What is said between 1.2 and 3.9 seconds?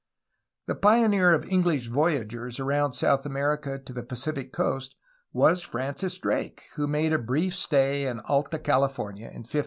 of EngUsh voyagers around South America